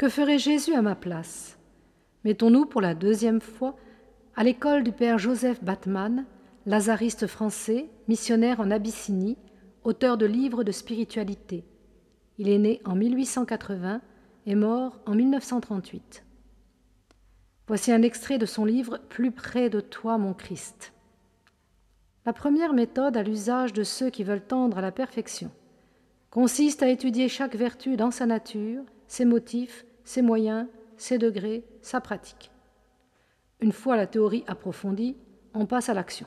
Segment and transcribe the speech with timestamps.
[0.00, 1.58] Que ferait Jésus à ma place?
[2.24, 3.76] Mettons-nous pour la deuxième fois
[4.34, 6.24] à l'école du père Joseph Batman,
[6.64, 9.36] lazariste français, missionnaire en Abyssinie,
[9.84, 11.66] auteur de livres de spiritualité.
[12.38, 14.00] Il est né en 1880
[14.46, 16.24] et mort en 1938.
[17.66, 20.94] Voici un extrait de son livre Plus près de toi, mon Christ.
[22.24, 25.50] La première méthode à l'usage de ceux qui veulent tendre à la perfection
[26.30, 32.00] consiste à étudier chaque vertu dans sa nature, ses motifs, ses moyens, ses degrés, sa
[32.00, 32.50] pratique.
[33.60, 35.16] Une fois la théorie approfondie,
[35.54, 36.26] on passe à l'action.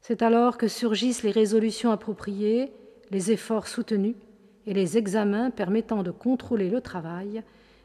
[0.00, 2.72] C'est alors que surgissent les résolutions appropriées,
[3.10, 4.14] les efforts soutenus
[4.66, 7.42] et les examens permettant de contrôler le travail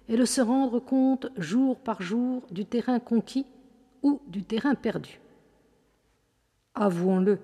[0.07, 3.47] et de se rendre compte jour par jour du terrain conquis
[4.03, 5.19] ou du terrain perdu.
[6.75, 7.39] Avouons-le,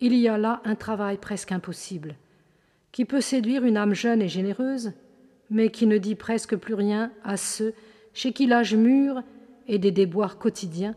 [0.00, 2.14] il y a là un travail presque impossible,
[2.92, 4.92] qui peut séduire une âme jeune et généreuse,
[5.50, 7.74] mais qui ne dit presque plus rien à ceux
[8.12, 9.22] chez qui l'âge mûr
[9.68, 10.94] et des déboires quotidiens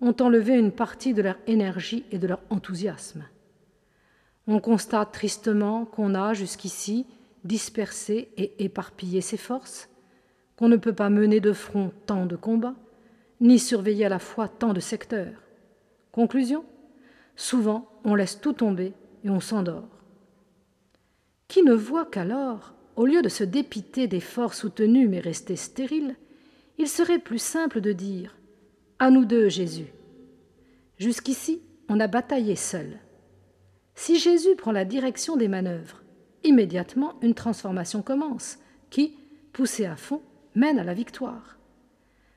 [0.00, 3.24] ont enlevé une partie de leur énergie et de leur enthousiasme.
[4.46, 7.06] On constate tristement qu'on a jusqu'ici
[7.44, 9.88] dispersé et éparpillé ses forces,
[10.56, 12.74] qu'on ne peut pas mener de front tant de combats,
[13.40, 15.42] ni surveiller à la fois tant de secteurs.
[16.12, 16.64] Conclusion
[17.34, 18.92] Souvent, on laisse tout tomber
[19.24, 19.88] et on s'endort.
[21.48, 26.16] Qui ne voit qu'alors, au lieu de se dépiter d'efforts soutenus mais restés stériles,
[26.78, 28.36] il serait plus simple de dire
[28.98, 29.92] À nous deux, Jésus.
[30.98, 32.98] Jusqu'ici, on a bataillé seul.
[33.94, 36.02] Si Jésus prend la direction des manœuvres,
[36.44, 38.58] immédiatement une transformation commence,
[38.90, 39.16] qui,
[39.52, 40.22] poussée à fond,
[40.54, 41.58] mène à la victoire.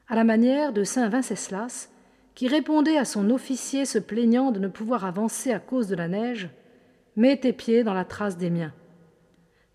[0.07, 1.89] À la manière de saint Venceslas,
[2.35, 6.07] qui répondait à son officier se plaignant de ne pouvoir avancer à cause de la
[6.07, 6.49] neige
[7.15, 8.73] Mets tes pieds dans la trace des miens.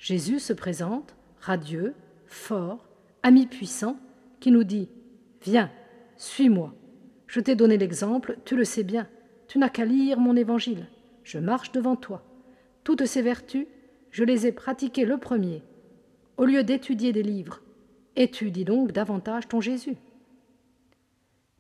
[0.01, 1.95] Jésus se présente, radieux,
[2.25, 2.89] fort,
[3.23, 3.99] ami puissant,
[4.41, 4.89] qui nous dit
[5.43, 5.71] Viens,
[6.17, 6.75] suis-moi.
[7.27, 9.07] Je t'ai donné l'exemple, tu le sais bien.
[9.47, 10.87] Tu n'as qu'à lire mon évangile.
[11.23, 12.25] Je marche devant toi.
[12.83, 13.67] Toutes ces vertus,
[14.11, 15.63] je les ai pratiquées le premier.
[16.39, 17.61] Au lieu d'étudier des livres,
[18.17, 19.97] étudie donc davantage ton Jésus.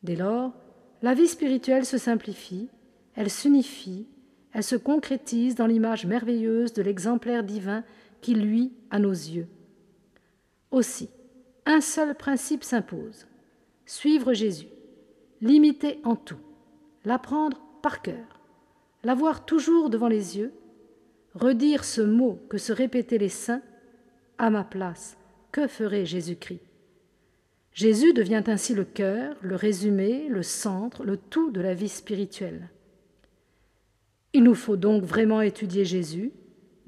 [0.02, 0.54] Dès lors,
[1.02, 2.68] la vie spirituelle se simplifie,
[3.14, 4.06] elle s'unifie,
[4.54, 7.84] elle se concrétise dans l'image merveilleuse de l'exemplaire divin
[8.20, 9.48] qui luit à nos yeux.
[10.70, 11.10] Aussi,
[11.66, 13.26] un seul principe s'impose
[13.86, 14.69] suivre Jésus,
[15.41, 16.38] l'imiter en tout,
[17.04, 18.41] l'apprendre par cœur,
[19.03, 20.53] l'avoir toujours devant les yeux,
[21.34, 23.62] redire ce mot que se répétaient les saints
[24.38, 25.16] à ma place,
[25.50, 26.60] que ferait Jésus-Christ?
[27.72, 32.69] Jésus devient ainsi le cœur, le résumé, le centre, le tout de la vie spirituelle.
[34.32, 36.32] Il nous faut donc vraiment étudier Jésus,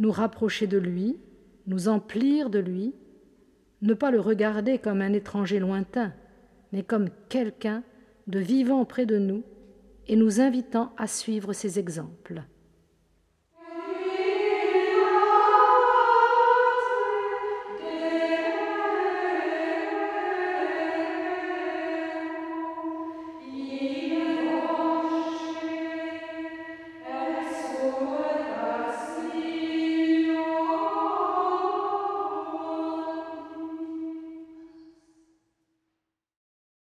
[0.02, 1.16] nous rapprocher de lui,
[1.68, 2.92] nous emplir de lui,
[3.82, 6.12] ne pas le regarder comme un étranger lointain,
[6.72, 7.84] mais comme quelqu'un
[8.26, 9.44] de vivant près de nous
[10.08, 12.42] et nous invitant à suivre ses exemples.